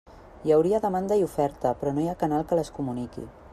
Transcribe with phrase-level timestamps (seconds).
[0.45, 3.31] Hi hauria demanda i oferta, però no hi ha canal que les comuniqui.